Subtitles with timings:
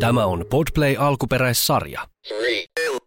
[0.00, 2.00] Tämä on Podplay alkuperäissarja.
[2.28, 2.98] Three, two.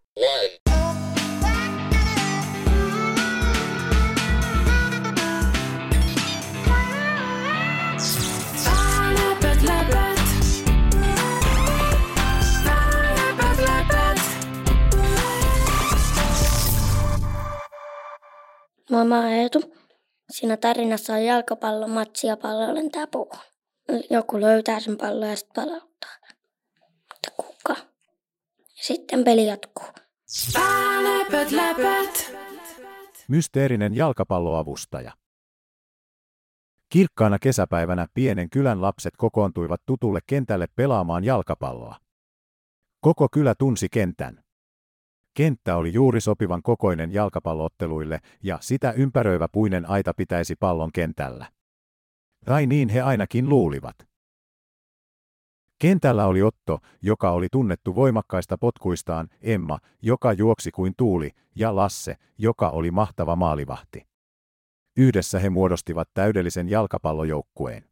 [18.90, 19.76] Moi, mä oon Eetu.
[20.32, 23.57] Siinä tarinassa on jalkapallomatsi ja pallo lentää puuhun.
[24.10, 26.12] Joku löytää sen pallon ja sitten palauttaa.
[26.82, 27.76] Mutta kuka?
[28.58, 29.88] Ja sitten peli jatkuu.
[31.04, 32.34] Läpät, läpät.
[33.28, 35.12] Mysteerinen jalkapalloavustaja.
[36.90, 41.96] Kirkkaana kesäpäivänä pienen kylän lapset kokoontuivat tutulle kentälle pelaamaan jalkapalloa.
[43.02, 44.44] Koko kylä tunsi kentän.
[45.34, 51.57] Kenttä oli juuri sopivan kokoinen jalkapallootteluille ja sitä ympäröivä puinen aita pitäisi pallon kentällä.
[52.48, 53.96] Tai niin he ainakin luulivat.
[55.80, 62.16] Kentällä oli Otto, joka oli tunnettu voimakkaista potkuistaan, Emma, joka juoksi kuin tuuli, ja Lasse,
[62.38, 64.08] joka oli mahtava maalivahti.
[64.98, 67.90] Yhdessä he muodostivat täydellisen jalkapallojoukkueen.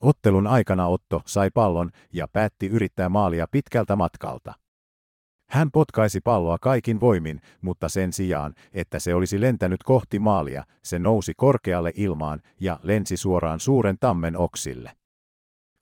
[0.00, 4.54] Ottelun aikana Otto sai pallon ja päätti yrittää maalia pitkältä matkalta.
[5.50, 10.98] Hän potkaisi palloa kaikin voimin, mutta sen sijaan, että se olisi lentänyt kohti maalia, se
[10.98, 14.96] nousi korkealle ilmaan ja lensi suoraan suuren tammen oksille.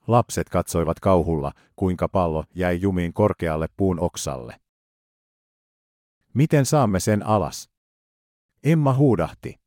[0.06, 4.60] Lapset katsoivat kauhulla, kuinka pallo jäi jumiin korkealle puun oksalle.
[6.34, 7.70] Miten saamme sen alas?
[8.64, 9.60] Emma huudahti.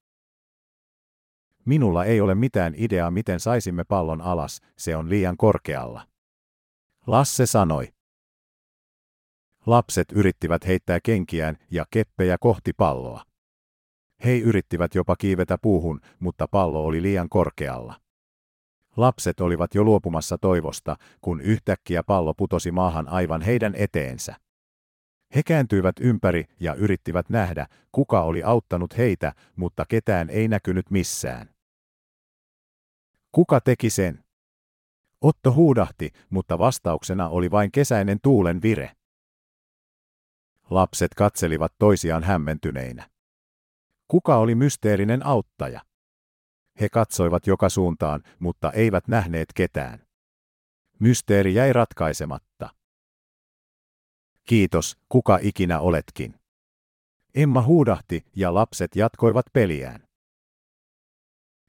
[1.66, 6.08] Minulla ei ole mitään ideaa, miten saisimme pallon alas, se on liian korkealla.
[7.08, 7.99] Lasse sanoi.
[9.66, 13.24] Lapset yrittivät heittää kenkiään ja keppejä kohti palloa.
[14.26, 18.02] He yrittivät jopa kiivetä puuhun, mutta pallo oli liian korkealla.
[18.98, 24.36] Lapset olivat jo luopumassa toivosta, kun yhtäkkiä pallo putosi maahan aivan heidän eteensä.
[25.36, 31.50] He kääntyivät ympäri ja yrittivät nähdä, kuka oli auttanut heitä, mutta ketään ei näkynyt missään.
[33.32, 34.24] Kuka teki sen?
[35.22, 38.92] Otto huudahti, mutta vastauksena oli vain kesäinen tuulen vire.
[40.70, 43.10] Lapset katselivat toisiaan hämmentyneinä.
[44.08, 45.82] Kuka oli mysteerinen auttaja?
[46.82, 50.06] He katsoivat joka suuntaan, mutta eivät nähneet ketään.
[51.00, 52.70] Mysteeri jäi ratkaisematta.
[54.46, 56.40] Kiitos, kuka ikinä oletkin.
[57.36, 60.04] Emma huudahti ja lapset jatkoivat peliään.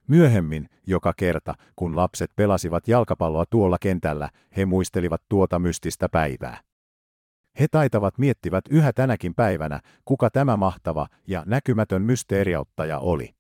[0.07, 6.70] Myöhemmin, joka kerta, kun lapset pelasivat jalkapalloa tuolla kentällä, he muistelivat tuota mystistä päivää.
[7.61, 13.35] He taitavat miettivät yhä tänäkin päivänä, kuka tämä mahtava ja näkymätön mysteeriauttaja oli.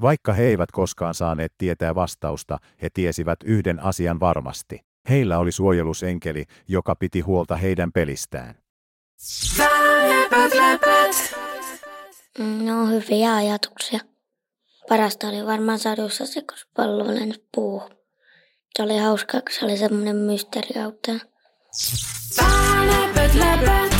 [0.00, 4.80] Vaikka he eivät koskaan saaneet tietää vastausta, he tiesivät yhden asian varmasti.
[5.08, 8.54] Heillä oli suojelusenkeli, joka piti huolta heidän pelistään.
[12.40, 14.00] On hyviä ajatuksia.
[14.88, 17.04] Parasta oli varmaan sadussa se, kun pallo
[17.54, 17.90] puuhun.
[18.76, 21.18] Se oli hauskaa, kun se oli semmoinen mysteeriauttaja.
[22.34, 23.91] Fala, but